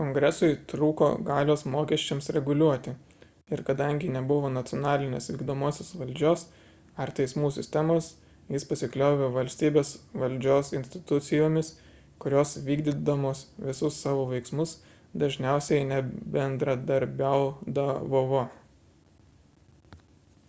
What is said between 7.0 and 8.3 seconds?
ar teismų sistemos